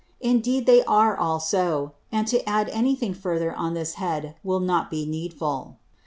[0.19, 4.59] Indeed they are all so; and to add any thing further on this Head, will
[4.59, 5.77] not be needful.